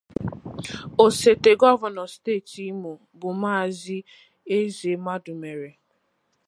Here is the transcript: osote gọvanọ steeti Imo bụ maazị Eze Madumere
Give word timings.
osote 1.03 1.49
gọvanọ 1.61 2.03
steeti 2.13 2.61
Imo 2.71 2.91
bụ 3.19 3.29
maazị 3.41 3.97
Eze 4.57 4.91
Madumere 5.05 5.71